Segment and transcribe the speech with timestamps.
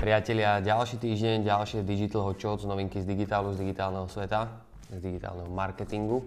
[0.00, 4.48] Priatelia, ďalší týždeň, ďalšie Digital Hot Shots, novinky z digitálu, z digitálneho sveta,
[4.88, 6.24] z digitálneho marketingu.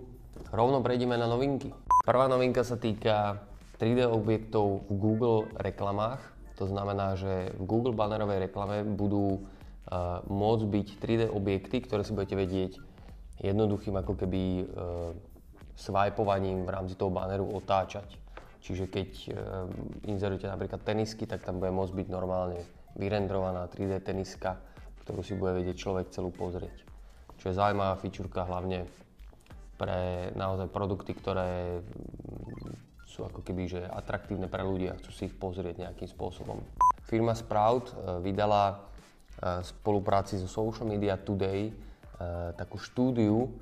[0.53, 1.73] Rovno prejdeme na novinky.
[2.05, 3.41] Prvá novinka sa týka
[3.81, 6.21] 3D objektov v Google reklamách.
[6.61, 12.13] To znamená, že v Google bannerovej reklame budú uh, môcť byť 3D objekty, ktoré si
[12.13, 12.77] budete vedieť
[13.41, 15.17] jednoduchým ako keby uh,
[15.73, 18.05] swipovaním v rámci toho banneru otáčať.
[18.61, 19.33] Čiže keď uh,
[20.05, 22.61] inzerujete napríklad tenisky, tak tam bude môcť byť normálne
[22.97, 24.57] vyrendrovaná 3D teniska,
[25.03, 26.85] ktorú si bude vedieť človek celú pozrieť.
[27.41, 28.87] Čo je zaujímavá fičurka hlavne
[29.75, 31.81] pre naozaj produkty, ktoré
[33.03, 36.57] sú ako keby že atraktívne pre ľudí a chcú si ich pozrieť nejakým spôsobom.
[37.05, 38.75] Firma Sprout e, vydala e,
[39.61, 41.73] v spolupráci so Social Media Today e,
[42.57, 43.53] takú štúdiu,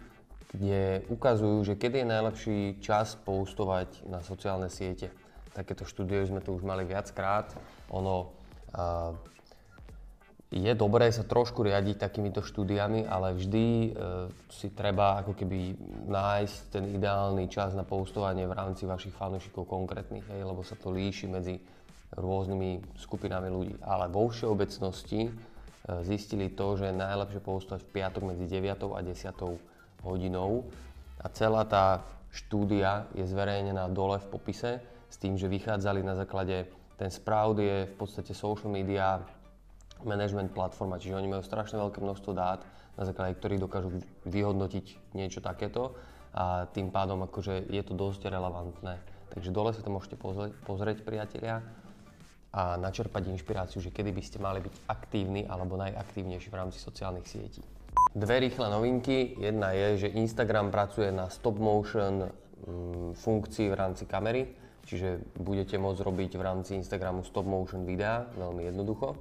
[0.56, 5.12] kde ukazujú, že kedy je najlepší čas postovať na sociálne siete.
[5.52, 7.52] Takéto štúdie sme tu už mali viackrát.
[7.92, 8.41] Ono
[10.52, 13.90] je dobré sa trošku riadiť takýmito štúdiami, ale vždy e,
[14.52, 15.80] si treba ako keby
[16.12, 20.92] nájsť ten ideálny čas na postovanie v rámci vašich fanúšikov konkrétnych, hej, lebo sa to
[20.92, 21.56] líši medzi
[22.20, 23.80] rôznymi skupinami ľudí.
[23.80, 25.32] Ale vo všeobecnosti e,
[26.04, 30.68] zistili to, že je najlepšie postovať v piatok medzi 9 a 10 hodinou
[31.24, 36.68] a celá tá štúdia je zverejnená dole v popise s tým, že vychádzali na základe
[37.02, 39.26] ten Sprout je v podstate social media
[40.06, 42.62] management platforma, čiže oni majú strašne veľké množstvo dát,
[42.94, 43.90] na základe ktorých dokážu
[44.30, 45.98] vyhodnotiť niečo takéto
[46.38, 49.02] a tým pádom akože je to dosť relevantné.
[49.34, 51.66] Takže dole sa to môžete pozrieť, pozrieť priatelia
[52.54, 57.26] a načerpať inšpiráciu, že kedy by ste mali byť aktívni alebo najaktívnejší v rámci sociálnych
[57.26, 57.66] sietí.
[58.14, 59.40] Dve rýchle novinky.
[59.42, 65.78] Jedna je, že Instagram pracuje na stop motion mm, funkcii v rámci kamery čiže budete
[65.78, 69.18] môcť robiť v rámci Instagramu stop motion videá, veľmi jednoducho.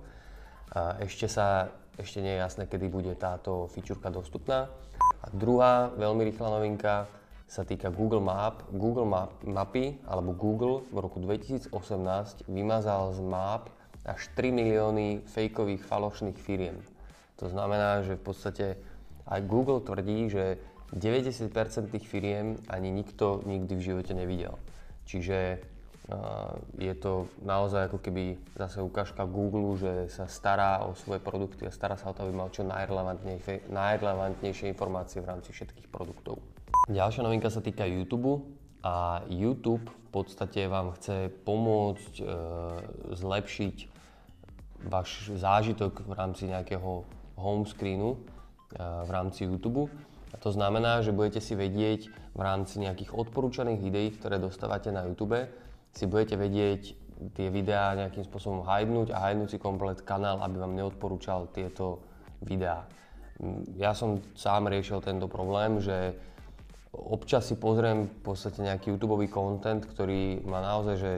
[0.70, 4.70] A ešte sa, ešte nie je jasné, kedy bude táto fičurka dostupná.
[5.20, 7.10] A druhá veľmi rýchla novinka
[7.50, 8.62] sa týka Google Map.
[8.70, 13.66] Google Map, mapy, alebo Google v roku 2018 vymazal z map
[14.06, 16.78] až 3 milióny fejkových falošných firiem.
[17.42, 18.66] To znamená, že v podstate
[19.26, 20.62] aj Google tvrdí, že
[20.94, 21.50] 90%
[21.90, 24.58] tých firiem ani nikto nikdy v živote nevidel.
[25.10, 25.58] Čiže
[26.78, 31.74] je to naozaj ako keby zase ukážka Google, že sa stará o svoje produkty a
[31.74, 36.42] stará sa o to, aby mal čo najrelevantnejšie, najrelevantnejšie informácie v rámci všetkých produktov.
[36.90, 38.42] Ďalšia novinka sa týka YouTube
[38.82, 42.24] a YouTube v podstate vám chce pomôcť e,
[43.14, 43.76] zlepšiť
[44.90, 47.06] váš zážitok v rámci nejakého
[47.38, 48.18] home screenu e,
[48.82, 49.86] v rámci YouTube
[50.30, 55.02] a to znamená, že budete si vedieť v rámci nejakých odporúčaných videí, ktoré dostávate na
[55.02, 55.50] YouTube,
[55.90, 56.82] si budete vedieť
[57.34, 62.00] tie videá nejakým spôsobom hajdnúť a hajdnúť si komplet kanál, aby vám neodporúčal tieto
[62.40, 62.86] videá.
[63.76, 66.14] Ja som sám riešil tento problém, že
[66.94, 71.12] občas si pozriem v podstate nejaký YouTube content, ktorý ma naozaj že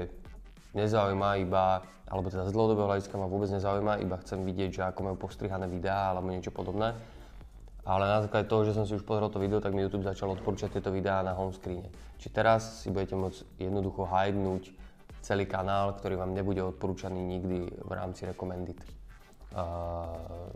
[0.73, 5.01] nezaujíma iba, alebo teda z dlhodobého hľadiska ma vôbec nezaujíma, iba chcem vidieť, že ako
[5.05, 6.97] majú postrihané videá alebo niečo podobné
[7.83, 10.31] ale na základe toho, že som si už pozrel to video, tak mi YouTube začal
[10.39, 11.91] odporúčať tieto videá na home screene.
[12.23, 14.71] Či teraz si budete môcť jednoducho hidenúť
[15.19, 18.79] celý kanál, ktorý vám nebude odporúčaný nikdy v rámci recommended
[19.55, 20.51] uh,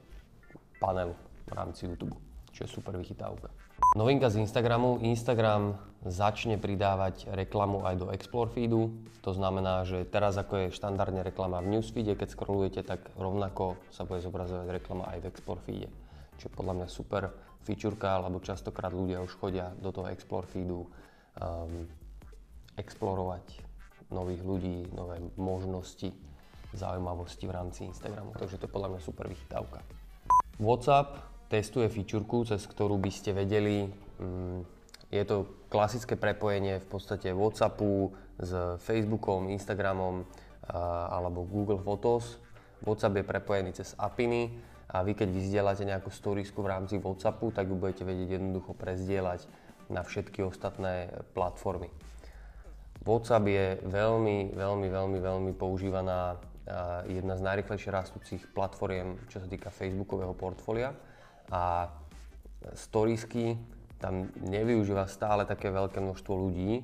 [0.79, 1.15] panelu
[1.47, 2.15] v rámci YouTube,
[2.55, 3.51] čo je super vychytávka.
[3.95, 4.99] Novinka z Instagramu.
[5.03, 8.91] Instagram začne pridávať reklamu aj do Explore feedu.
[9.23, 14.07] To znamená, že teraz ako je štandardne reklama v newsfeede, keď scrollujete, tak rovnako sa
[14.07, 15.91] bude zobrazovať reklama aj v Explore feede
[16.37, 17.33] čo je podľa mňa super
[17.67, 21.89] fičurka, lebo častokrát ľudia už chodia do toho Explore feedu um,
[22.79, 23.43] explorovať
[24.15, 26.15] nových ľudí, nové možnosti,
[26.71, 28.37] zaujímavosti v rámci Instagramu.
[28.39, 29.83] Takže to je podľa mňa super vychytávka.
[30.63, 31.19] WhatsApp
[31.51, 33.91] testuje fičurku, cez ktorú by ste vedeli,
[34.23, 34.63] um,
[35.11, 40.27] je to klasické prepojenie v podstate WhatsAppu s Facebookom, Instagramom uh,
[41.11, 42.39] alebo Google Photos.
[42.85, 44.55] WhatsApp je prepojený cez apiny,
[44.97, 49.45] a vy keď vyzdielate nejakú storiesku v rámci Whatsappu, tak ju budete vedieť jednoducho prezdieľať
[49.93, 51.93] na všetky ostatné platformy.
[53.05, 56.41] WhatsApp je veľmi, veľmi, veľmi, veľmi používaná
[57.07, 60.97] jedna z najrychlejšie rastúcich platformiem, čo sa týka Facebookového portfólia
[61.53, 61.93] a
[62.75, 63.55] storiesky
[64.03, 66.83] tam nevyužíva stále také veľké množstvo ľudí,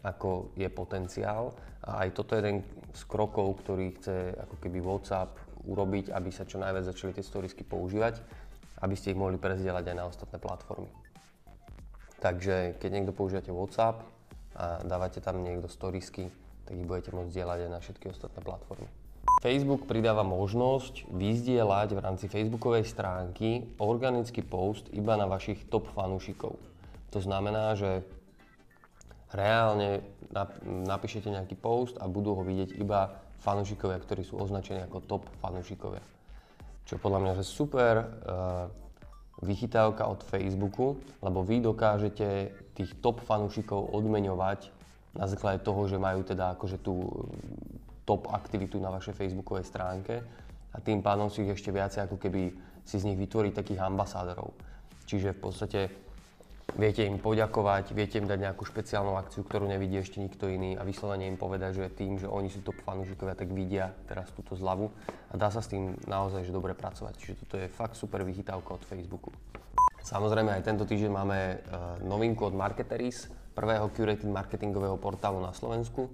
[0.00, 1.52] ako je potenciál
[1.84, 2.58] a aj toto je jeden
[2.94, 5.36] z krokov, ktorý chce ako keby WhatsApp
[5.68, 8.24] urobiť, aby sa čo najviac začali tie storiesky používať,
[8.80, 10.88] aby ste ich mohli prezdieľať aj na ostatné platformy.
[12.18, 14.02] Takže keď niekto používate WhatsApp
[14.58, 16.32] a dávate tam niekto storiesky,
[16.66, 18.88] tak ich budete môcť zdieľať aj na všetky ostatné platformy.
[19.38, 26.58] Facebook pridáva možnosť vyzdieľať v rámci facebookovej stránky organický post iba na vašich top fanúšikov.
[27.14, 28.02] To znamená, že
[29.30, 30.02] reálne
[30.64, 36.02] napíšete nejaký post a budú ho vidieť iba fanúšikovia, ktorí sú označení ako top fanúšikovia.
[36.88, 38.06] Čo je podľa mňa že super uh,
[39.44, 44.74] vychytávka od Facebooku, lebo vy dokážete tých top fanúšikov odmeňovať
[45.14, 47.06] na základe toho, že majú teda akože tú
[48.02, 50.24] top aktivitu na vašej facebookovej stránke
[50.72, 52.50] a tým pádom si ich ešte viacej ako keby
[52.82, 54.56] si z nich vytvoriť takých ambasádorov.
[55.04, 55.80] Čiže v podstate
[56.76, 60.84] viete im poďakovať, viete im dať nejakú špeciálnu akciu, ktorú nevidí ešte nikto iný a
[60.84, 64.92] vyslovene im povedať, že tým, že oni sú top fanúšikovia, tak vidia teraz túto zľavu
[65.32, 67.14] a dá sa s tým naozaj že dobre pracovať.
[67.16, 69.32] Čiže toto je fakt super vychytávka od Facebooku.
[70.04, 71.56] Samozrejme aj tento týždeň máme uh,
[72.04, 76.08] novinku od Marketeris, prvého curated marketingového portálu na Slovensku.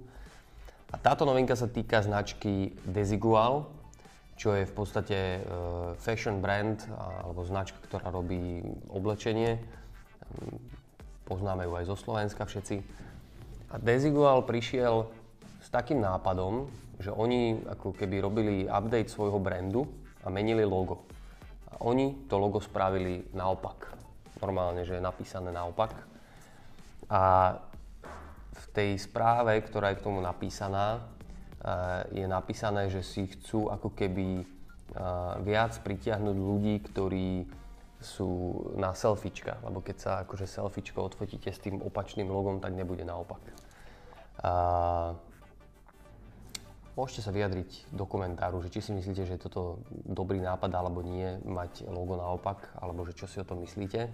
[0.91, 3.69] A táto novinka sa týka značky Desigual,
[4.35, 9.61] čo je v podstate uh, fashion brand alebo značka, ktorá robí oblečenie.
[11.25, 12.75] Poznáme ju aj zo Slovenska všetci.
[13.73, 15.09] A Desigual prišiel
[15.59, 16.69] s takým nápadom,
[17.01, 19.89] že oni ako keby robili update svojho brandu
[20.21, 21.03] a menili logo.
[21.73, 23.97] A oni to logo spravili naopak.
[24.39, 25.91] Normálne, že je napísané naopak.
[27.09, 27.55] A
[28.75, 30.99] tej správe, ktorá je k tomu napísaná,
[31.63, 34.45] eh, je napísané, že si chcú ako keby eh,
[35.47, 37.47] viac pritiahnuť ľudí, ktorí
[38.05, 38.29] sú
[38.77, 43.41] na selfiečka, lebo keď sa akože selfiečko odfotíte s tým opačným logom, tak nebude naopak.
[44.45, 44.53] A
[46.93, 51.01] môžete sa vyjadriť do komentáru, že či si myslíte, že je toto dobrý nápad alebo
[51.01, 54.13] nie, mať logo naopak, alebo že čo si o tom myslíte.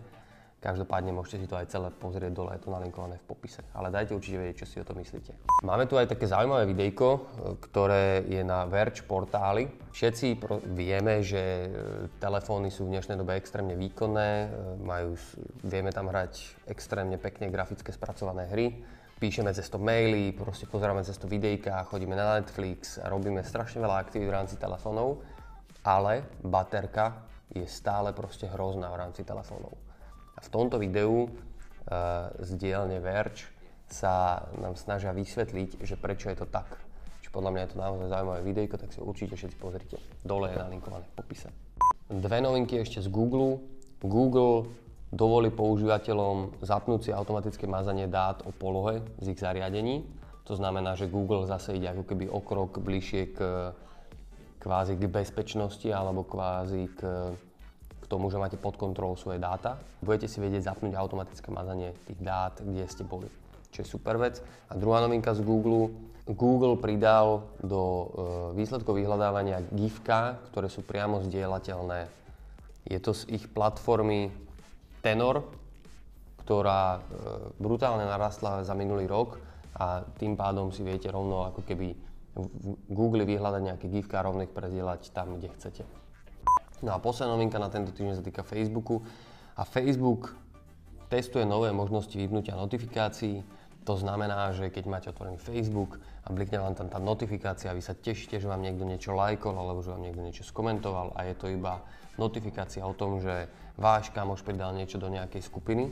[0.61, 3.65] Každopádne môžete si to aj celé pozrieť dole, je to nalinkované v popise.
[3.73, 5.33] Ale dajte určite vedieť, čo si o to myslíte.
[5.65, 7.25] Máme tu aj také zaujímavé videjko,
[7.65, 9.65] ktoré je na Verge portáli.
[9.89, 10.37] Všetci
[10.77, 11.67] vieme, že e,
[12.21, 14.47] telefóny sú v dnešnej dobe extrémne výkonné, e,
[14.85, 15.17] majú,
[15.65, 18.85] vieme tam hrať extrémne pekne grafické spracované hry,
[19.17, 23.97] píšeme cez to maily, proste pozeráme cez to videjka, chodíme na Netflix robíme strašne veľa
[23.97, 25.25] aktivít v rámci telefónov,
[25.81, 29.90] ale baterka je stále proste hrozná v rámci telefónov.
[30.41, 33.45] A v tomto videu uh, z dielne Verge
[33.85, 36.65] sa nám snažia vysvetliť, že prečo je to tak.
[37.21, 39.97] Čiže podľa mňa je to naozaj zaujímavé videjko, tak si určite všetci pozrite.
[40.25, 41.53] Dole je nalinkované v popise.
[42.09, 43.61] Dve novinky ešte z Google.
[44.01, 44.71] Google
[45.13, 50.07] dovolí používateľom zapnúť si automatické mazanie dát o polohe z ich zariadení.
[50.49, 53.39] To znamená, že Google zase ide ako keby o krok bližšie k
[54.61, 56.99] kvázi k bezpečnosti alebo kvázi k
[58.11, 59.79] tomu, že máte pod kontrolou svoje dáta.
[60.03, 63.31] Budete si vedieť zapnúť automatické mazanie tých dát, kde ste boli.
[63.71, 64.43] Čo je super vec.
[64.67, 65.87] A druhá novinka z Google.
[66.27, 68.05] Google pridal do e,
[68.59, 72.11] výsledkov vyhľadávania GIFka, ktoré sú priamo zdieľateľné.
[72.91, 74.27] Je to z ich platformy
[74.99, 75.47] Tenor,
[76.43, 76.99] ktorá e,
[77.63, 79.39] brutálne narastla za minulý rok
[79.79, 81.95] a tým pádom si viete rovno ako keby
[82.35, 82.47] v
[82.91, 84.51] Google vyhľadať nejaké GIFka a rovno ich
[85.11, 86.00] tam, kde chcete.
[86.81, 89.05] No a posledná novinka na tento týždeň sa týka Facebooku.
[89.53, 90.33] A Facebook
[91.13, 93.45] testuje nové možnosti vypnutia notifikácií.
[93.85, 97.97] To znamená, že keď máte otvorený Facebook a blikne vám tam tá notifikácia vy sa
[97.97, 101.49] tešíte, že vám niekto niečo lajkol alebo že vám niekto niečo skomentoval a je to
[101.49, 101.81] iba
[102.21, 103.49] notifikácia o tom, že
[103.81, 105.89] váš kamoš pridal niečo do nejakej skupiny,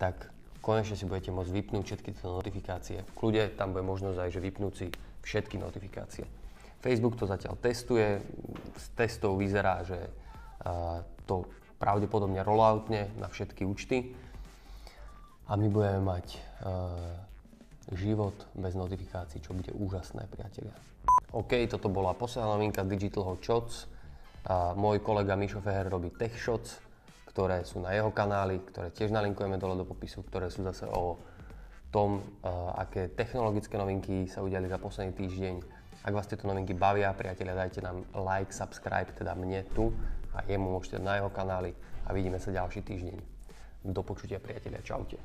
[0.00, 0.32] tak
[0.64, 3.04] konečne si budete môcť vypnúť všetky tieto notifikácie.
[3.04, 4.86] V kľude tam bude možnosť aj, že vypnúť si
[5.20, 6.24] všetky notifikácie.
[6.80, 8.22] Facebook to zatiaľ testuje.
[8.78, 9.98] Z testov vyzerá, že
[11.28, 11.46] to
[11.78, 14.14] pravdepodobne rolloutne na všetky účty
[15.46, 16.26] a my budeme mať
[17.96, 20.76] život bez notifikácií, čo bude úžasné, priatelia.
[21.32, 23.88] OK, toto bola posledná novinka Digital Hot Shots.
[24.48, 26.80] A môj kolega Mišo Feher robí Tech Shots,
[27.28, 31.20] ktoré sú na jeho kanáli, ktoré tiež nalinkujeme dole do popisu, ktoré sú zase o
[31.92, 32.24] tom,
[32.80, 35.54] aké technologické novinky sa udiali za posledný týždeň,
[36.04, 39.90] ak vás tieto novinky bavia, priatelia, dajte nám like, subscribe, teda mne tu
[40.34, 41.74] a jemu môžete na jeho kanály
[42.06, 43.18] a vidíme sa ďalší týždeň.
[43.88, 44.82] Do počutia, priatelia.
[44.82, 45.18] Čaute.